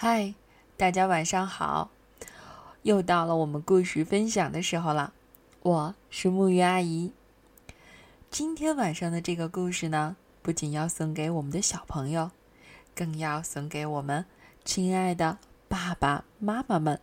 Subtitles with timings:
[0.00, 0.32] 嗨，
[0.76, 1.90] 大家晚上好！
[2.82, 5.12] 又到了我们故事分享的时候了。
[5.60, 7.12] 我是木鱼阿姨。
[8.30, 12.30] 今天晚上的这个故事呢，不仅要送给我们的小朋友，
[12.94, 14.24] 更要送给我们
[14.64, 17.00] 亲爱的爸爸妈妈们。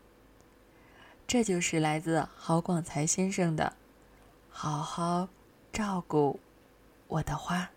[1.28, 3.74] 这就是来自郝广才先生的
[4.50, 5.28] “好好
[5.74, 6.40] 照顾
[7.10, 7.72] 我的花”。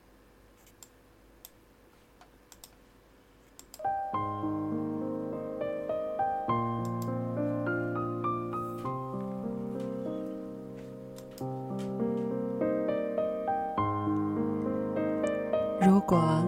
[16.11, 16.43] 如果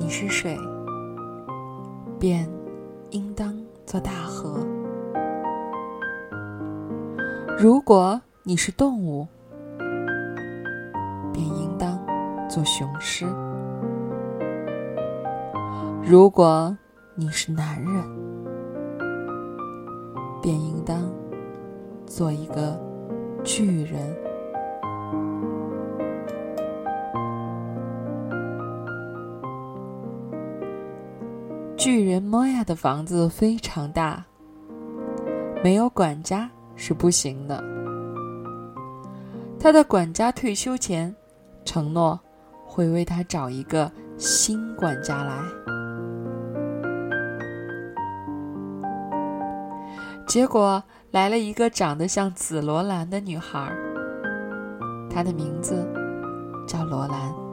[0.00, 0.58] 你是水，
[2.18, 2.44] 便
[3.10, 3.56] 应当
[3.86, 4.58] 做大河；
[7.56, 9.28] 如果你是动物，
[11.32, 11.96] 便应当
[12.48, 13.28] 做雄狮；
[16.02, 16.76] 如果
[17.14, 18.02] 你是男人，
[20.42, 21.08] 便应当
[22.06, 22.76] 做一个
[23.44, 24.25] 巨人。
[31.86, 34.24] 巨人莫亚的房子非常大，
[35.62, 37.62] 没有管家是不行的。
[39.56, 41.14] 他的管家退休前
[41.64, 42.18] 承诺
[42.66, 45.40] 会为他找一个新管家来，
[50.26, 53.72] 结果来了一个长得像紫罗兰的女孩，
[55.08, 55.88] 她的名字
[56.66, 57.45] 叫罗兰。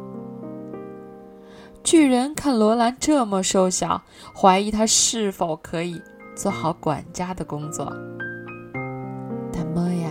[1.83, 4.01] 巨人看罗兰这么瘦小，
[4.33, 6.01] 怀疑他是否可以
[6.33, 7.93] 做好管家的工作。
[9.51, 10.09] 但莫呀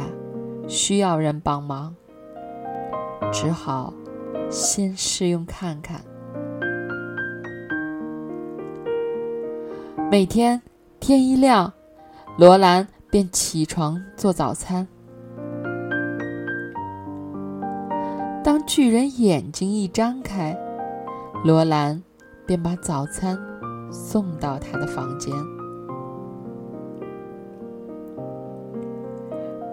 [0.69, 1.95] 需要人帮忙，
[3.33, 3.93] 只好
[4.51, 6.01] 先试用看看。
[10.11, 10.61] 每天
[11.01, 11.73] 天一亮，
[12.37, 14.87] 罗兰便起床做早餐。
[18.45, 20.55] 当巨人眼睛一张开，
[21.45, 22.01] 罗兰
[22.47, 23.37] 便把早餐
[23.91, 25.35] 送到他的房间。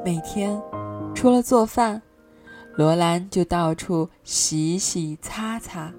[0.04, 0.60] 每天
[1.14, 2.02] 除了做饭，
[2.76, 5.94] 罗兰就到处洗洗擦擦。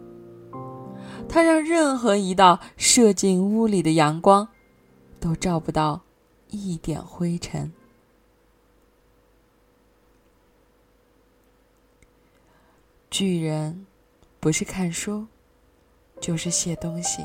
[1.29, 4.49] 他让任何一道射进屋里的阳光
[5.21, 6.01] 都照不到
[6.49, 7.73] 一点灰尘。
[13.09, 13.87] 巨人
[14.41, 15.29] 不是看书。
[16.21, 17.23] 就是写东西，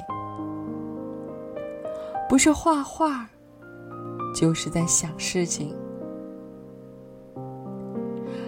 [2.29, 3.27] 不是画画，
[4.33, 5.75] 就是在想事情。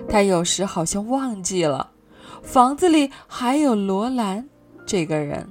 [0.09, 1.91] 他有时好像忘记了，
[2.41, 4.47] 房子里还有罗兰
[4.85, 5.47] 这个人。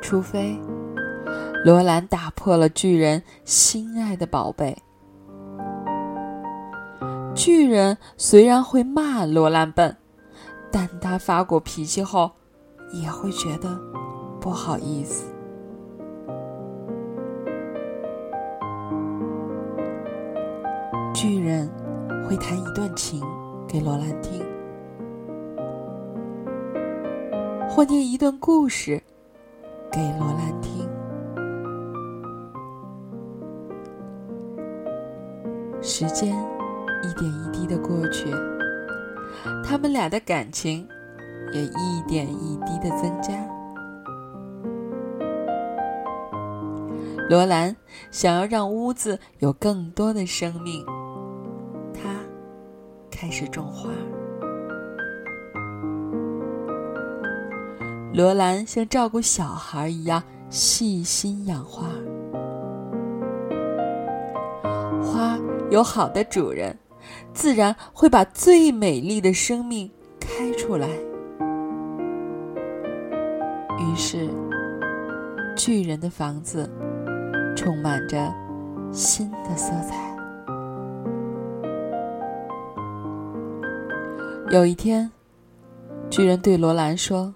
[0.00, 0.58] 除非
[1.64, 4.76] 罗兰打破了巨人心爱的宝贝。
[7.36, 9.94] 巨人虽然会骂罗兰笨，
[10.72, 12.30] 但他发过脾气后，
[12.94, 13.78] 也会觉得
[14.40, 15.26] 不好意思。
[21.12, 21.70] 巨人
[22.26, 23.22] 会弹一段琴
[23.68, 24.42] 给罗兰听，
[27.68, 29.02] 或念一段故事
[29.92, 30.88] 给罗兰听。
[35.82, 36.45] 时间。
[37.16, 38.30] 一点一滴的过去，
[39.64, 40.86] 他们俩的感情
[41.50, 43.32] 也一点一滴的增加。
[47.30, 47.74] 罗兰
[48.10, 50.84] 想要让屋子有更多的生命，
[51.94, 52.02] 他
[53.10, 53.88] 开始种花。
[58.12, 61.88] 罗兰像照顾小孩一样细心养花，
[65.02, 65.38] 花
[65.70, 66.78] 有好的主人。
[67.36, 70.88] 自然会把最美丽的生命开出来。
[73.78, 74.26] 于是，
[75.54, 76.68] 巨人的房子
[77.54, 78.32] 充满着
[78.90, 80.16] 新的色彩。
[84.50, 85.10] 有一天，
[86.08, 87.34] 巨人对罗兰说：“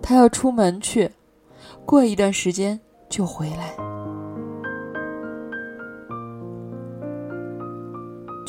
[0.00, 1.10] 他要出门去，
[1.84, 2.78] 过一段时间
[3.08, 3.74] 就回来。”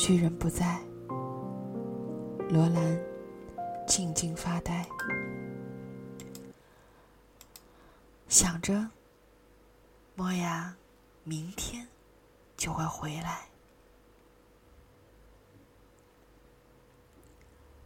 [0.08, 0.80] 巨人不在，
[2.48, 2.98] 罗兰
[3.86, 4.88] 静静发呆，
[8.26, 8.88] 想着
[10.14, 10.74] 莫亚
[11.24, 11.86] 明天
[12.56, 13.48] 就会回来。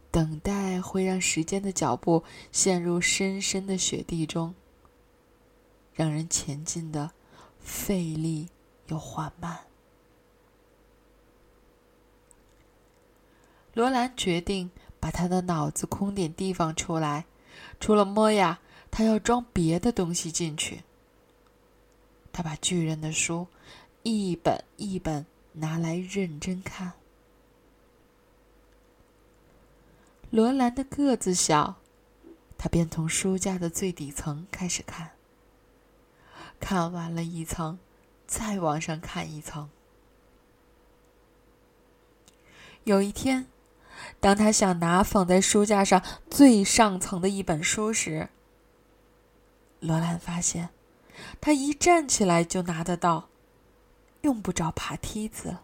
[0.09, 2.23] 等待会让时间的脚步
[2.53, 4.55] 陷入深深的雪地中，
[5.93, 7.11] 让人前进的
[7.59, 8.47] 费力
[8.87, 9.72] 又缓慢。
[13.73, 17.25] 罗兰决定把他的脑子空点地方出来，
[17.79, 18.59] 除了摸呀，
[18.91, 20.83] 他要装别的东西进去。
[22.31, 23.47] 他把巨人的书
[24.03, 26.93] 一本一本拿来认真看。
[30.29, 31.75] 罗兰的个子小，
[32.57, 35.11] 他便从书架的最底层开始看。
[36.59, 37.77] 看完了一层，
[38.25, 39.69] 再往上看一层。
[42.83, 43.45] 有一天，
[44.23, 48.29] 当他想拿放在书架上最上层的一本书时，
[49.81, 50.69] 罗兰发现，
[51.41, 53.27] 他一站起来就拿得到，
[54.21, 55.57] 用不着爬梯子。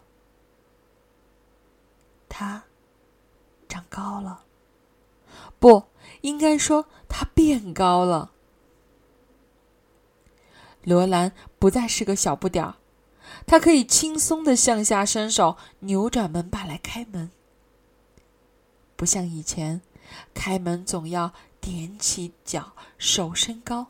[2.28, 2.64] 他
[3.66, 4.44] 长高了。
[5.58, 5.84] 不
[6.20, 8.32] 应该说他变高了。
[10.82, 12.74] 罗兰不再是个小不点儿，
[13.46, 17.30] 他可以轻松的向下伸手扭转门把来开门，
[19.00, 19.80] 不像以前，
[20.34, 21.32] 开门总要
[21.62, 23.86] 踮起脚、手伸高，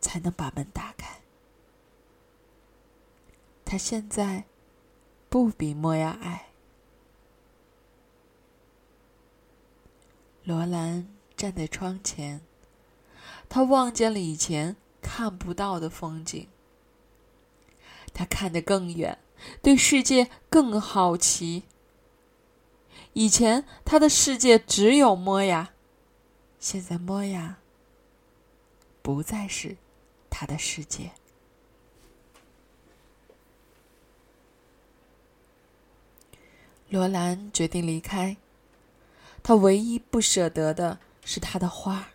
[0.00, 1.20] 才能把门打开。
[3.62, 4.44] 他现在
[5.28, 6.46] 不比莫亚矮。
[10.44, 11.06] 罗兰
[11.36, 12.40] 站在窗前，
[13.50, 16.48] 他望见了以前看不到的风景。
[18.14, 19.18] 他看得更远，
[19.60, 21.64] 对世界更好奇。
[23.12, 25.72] 以前他的世界只有摸呀，
[26.58, 27.58] 现在摸呀
[29.02, 29.76] 不再是
[30.30, 31.12] 他的世界。
[36.88, 38.36] 罗兰决定离开。
[39.42, 42.10] 他唯一不舍得的是他的花，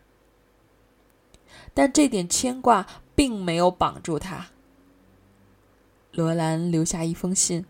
[1.73, 4.47] 但这点牵挂并没有绑住他。
[6.13, 7.65] 罗兰留下一封信，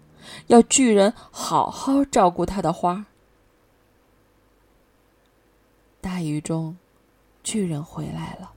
[0.47, 3.05] 要巨人好好照顾他的花。
[5.99, 6.77] 大雨中，
[7.43, 8.51] 巨人回来了。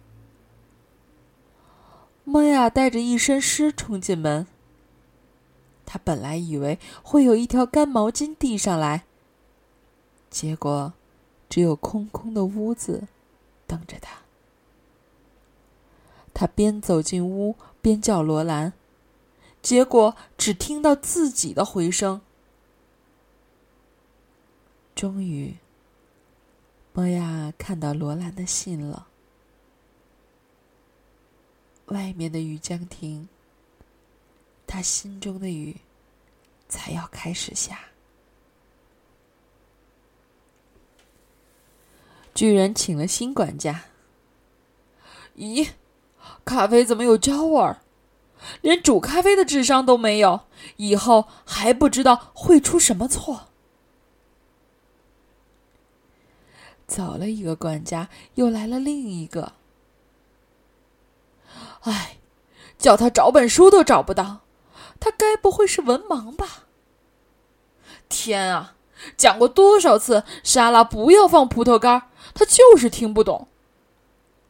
[2.25, 4.46] 莫亚带着一身湿冲进门。
[5.84, 9.05] 他本来以为会有一条干毛巾递上来。
[10.31, 10.93] 结果，
[11.49, 13.08] 只有空空的屋子
[13.67, 14.19] 等着他。
[16.32, 18.72] 他边走进屋边叫罗兰，
[19.62, 22.21] 结果只听到自己的回声。
[24.95, 25.57] 终于，
[26.93, 29.07] 莫亚看到罗兰的信了。
[31.87, 33.29] 外面的雨将停，
[34.67, 35.77] 他心中的雨
[36.69, 37.81] 才要开始下。
[42.35, 43.85] 巨人请了新管家。
[45.37, 45.71] 咦，
[46.45, 47.83] 咖啡怎么有焦味儿？
[48.61, 50.41] 连煮咖啡的智商都没有，
[50.77, 53.49] 以后还不知道会出什么错。
[56.87, 59.53] 走了一个管家，又来了另一个。
[61.83, 62.19] 哎，
[62.77, 64.41] 叫他找本书都找不到，
[64.99, 66.65] 他该不会是文盲吧？
[68.09, 68.75] 天啊！
[69.17, 73.49] 讲过多少次沙拉不要放葡萄干，他就是听不懂。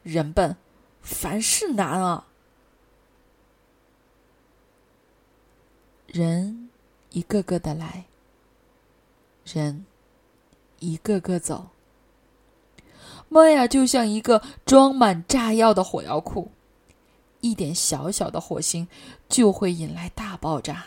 [0.02, 0.56] 人笨，
[1.02, 2.26] 凡事难啊。
[6.12, 6.68] 人
[7.10, 8.04] 一个个的来，
[9.44, 9.86] 人
[10.80, 11.68] 一个个走。
[13.28, 16.50] 莫雅就像一个装满炸药的火药库，
[17.40, 18.86] 一点小小的火星
[19.28, 20.86] 就会引来大爆炸。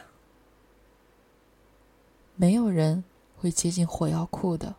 [2.35, 3.03] 没有人。
[3.43, 4.73] 会接近火药库的。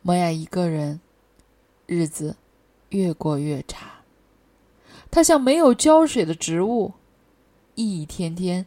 [0.00, 0.98] 莫雅一个人，
[1.84, 2.34] 日子
[2.88, 4.00] 越过越差。
[5.10, 6.94] 他像没有浇水的植物，
[7.74, 8.66] 一天天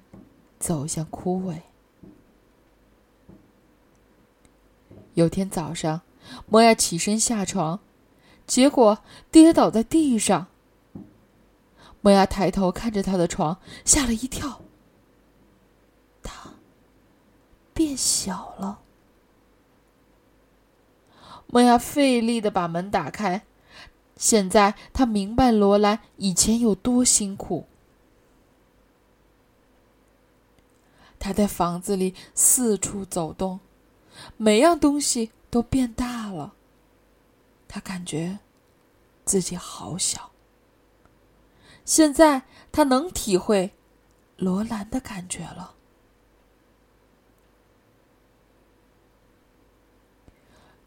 [0.58, 1.62] 走向枯萎。
[5.14, 6.02] 有天早上，
[6.48, 7.80] 莫亚起身下床，
[8.48, 9.00] 结果
[9.32, 10.48] 跌倒在地上。
[12.02, 14.62] 莫亚抬头看着他的床，吓了一跳。
[16.22, 16.54] 他
[17.74, 18.80] 变小了。
[21.48, 23.44] 莫亚费力的把门打开，
[24.18, 27.68] 现在他明白罗兰以前有多辛苦。
[31.26, 33.60] 他在房子里四处走动，
[34.38, 36.54] 每样东西都变大了。
[37.68, 38.38] 他感觉
[39.26, 40.30] 自己好小。
[41.84, 43.74] 现在他能体会
[44.38, 45.74] 罗兰的感觉了。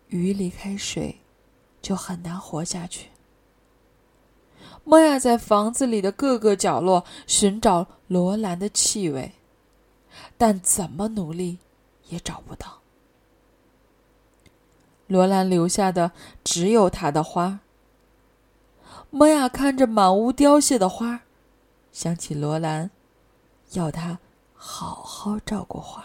[0.06, 1.18] 鱼离开水，
[1.82, 3.08] 就很难活下去。
[4.84, 9.32] 莫亚在房子里的各个角落寻找罗兰的气味，
[10.38, 11.58] 但怎么努力
[12.08, 12.78] 也找不到。
[15.08, 17.60] 罗兰留下的只有他的花。
[19.10, 21.22] 莫雅看着满屋凋谢的花，
[21.92, 22.90] 想起罗兰，
[23.72, 24.18] 要他
[24.54, 26.04] 好好照顾花。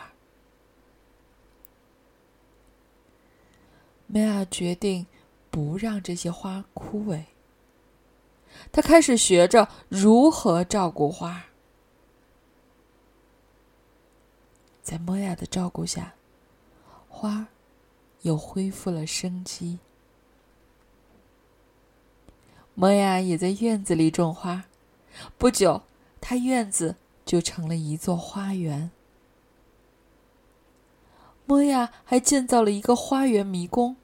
[4.08, 5.06] 莫亚决定
[5.52, 7.24] 不让这些花枯萎。
[8.72, 11.44] 他开始学着如何照顾花。
[14.84, 16.14] 在莫亚的照顾下，
[17.08, 17.48] 花
[18.24, 19.80] 又恢复了生机。
[22.76, 24.66] 莫亚也在院子里种花，
[25.38, 25.84] 不久，
[26.20, 28.92] 他院子就成了一座花园。
[31.46, 33.96] 莫亚还建造了一个花园迷宫，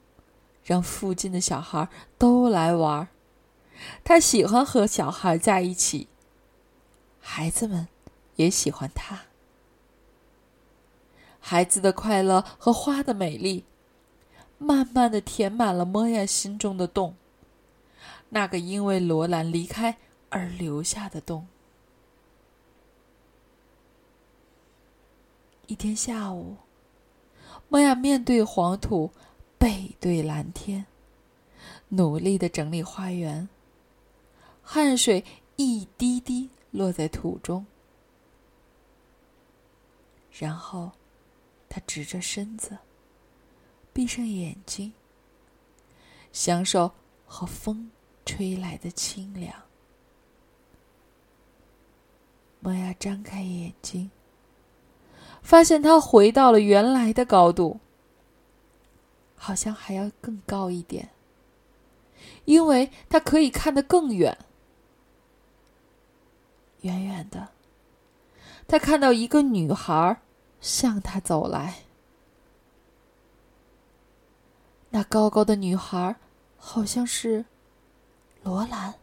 [0.63, 3.07] 让附近的小孩都来玩。
[4.03, 6.07] 他喜欢和小孩在一起，
[7.19, 7.87] 孩子们
[8.35, 9.28] 也喜欢他。
[11.39, 13.65] 孩子的快乐和花的美丽，
[14.57, 17.15] 慢慢的填满了莫亚心中的洞。
[18.29, 19.97] 那个因为罗兰离开
[20.29, 21.47] 而留下的洞。
[25.67, 26.57] 一天下午，
[27.67, 29.11] 莫亚面对黄土，
[29.57, 30.85] 背对蓝天，
[31.89, 33.47] 努力的整理花园。
[34.63, 35.23] 汗水
[35.55, 37.65] 一滴滴落在土中，
[40.31, 40.91] 然后，
[41.69, 42.77] 他直着身子，
[43.93, 44.91] 闭上眼睛，
[46.33, 46.91] 享受
[47.25, 47.89] 和风。
[48.25, 49.51] 吹来的清凉。
[52.59, 54.11] 莫亚张开眼睛，
[55.41, 57.79] 发现他回到了原来的高度，
[59.35, 61.09] 好像还要更高一点，
[62.45, 64.37] 因为他可以看得更远。
[66.81, 67.49] 远远的，
[68.67, 70.21] 他看到一个女孩
[70.61, 71.83] 向他走来。
[74.89, 76.15] 那高高的女孩
[76.57, 77.45] 好像是。
[78.41, 78.97] 罗兰，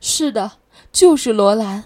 [0.00, 1.84] 是的，就是罗兰。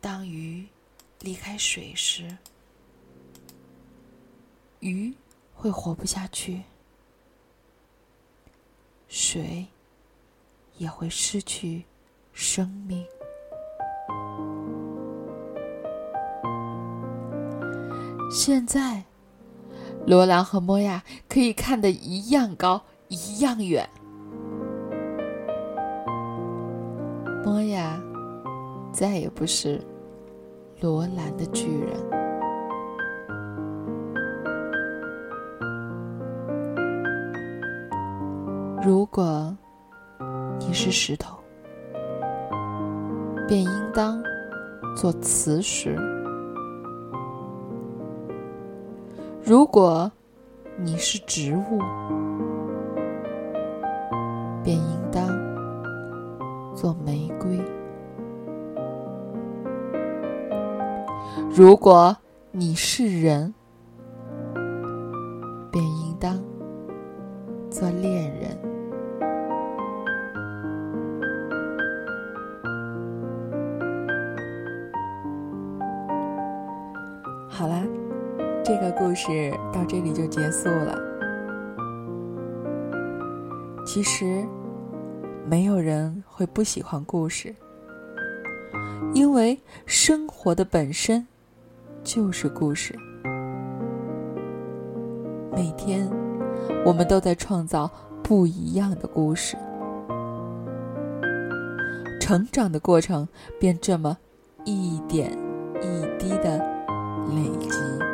[0.00, 0.66] 当鱼
[1.20, 2.36] 离开水时，
[4.80, 5.14] 鱼
[5.54, 6.64] 会活不下去，
[9.08, 9.68] 水
[10.78, 11.84] 也会失去
[12.32, 13.06] 生命。
[18.32, 19.04] 现在。
[20.04, 23.88] 罗兰和莫亚可以看得一样高，一样远。
[27.44, 28.00] 莫亚
[28.92, 29.80] 再也不是
[30.80, 31.96] 罗兰的巨人。
[38.84, 39.56] 如果
[40.58, 41.38] 你是石头，
[43.46, 44.20] 便应当
[44.96, 45.96] 做磁石。
[49.52, 50.10] 如果
[50.78, 51.78] 你是植物，
[54.64, 55.28] 便应当
[56.74, 57.60] 做玫瑰；
[61.54, 62.16] 如果
[62.50, 63.52] 你是人，
[65.70, 66.42] 便应当
[67.68, 68.58] 做恋人。
[77.50, 77.82] 好啦。
[78.64, 80.96] 这个故事到这里就结束了。
[83.84, 84.46] 其实，
[85.44, 87.52] 没有人会不喜欢故事，
[89.12, 91.26] 因为生活的本身
[92.04, 92.94] 就是故事。
[95.50, 96.08] 每天，
[96.86, 97.90] 我们都在创造
[98.22, 99.56] 不一样的故事，
[102.20, 103.26] 成长的过程
[103.58, 104.16] 便这么
[104.64, 105.36] 一点
[105.80, 106.58] 一滴的
[107.34, 108.11] 累积。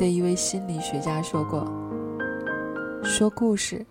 [0.00, 1.70] 记得一位心理学家说过
[3.04, 3.84] ：“说故事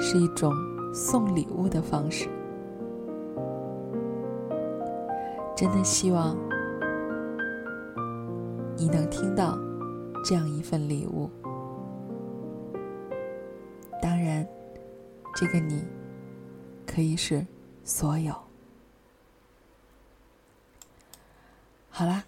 [0.00, 0.50] 是一种
[0.94, 2.26] 送礼物的方式。”
[5.54, 6.34] 真的希望
[8.78, 9.58] 你能听到
[10.24, 11.30] 这样一份礼物。
[14.00, 14.48] 当然，
[15.34, 15.84] 这个你
[16.86, 17.46] 可以是
[17.84, 18.34] 所有。
[21.90, 22.24] 好啦，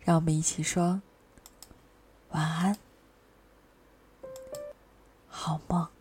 [0.00, 0.98] 让我们一起说。
[2.32, 2.76] 晚安。
[5.28, 5.91] 好梦。